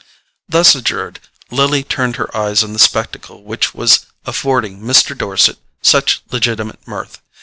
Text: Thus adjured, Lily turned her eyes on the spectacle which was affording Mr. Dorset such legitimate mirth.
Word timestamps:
Thus 0.49 0.73
adjured, 0.75 1.19
Lily 1.51 1.83
turned 1.83 2.15
her 2.15 2.35
eyes 2.35 2.63
on 2.63 2.73
the 2.73 2.79
spectacle 2.79 3.43
which 3.43 3.75
was 3.75 4.07
affording 4.25 4.81
Mr. 4.81 5.15
Dorset 5.15 5.59
such 5.83 6.23
legitimate 6.31 6.87
mirth. 6.87 7.21